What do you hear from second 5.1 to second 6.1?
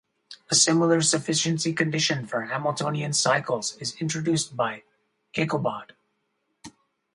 Kaykobad.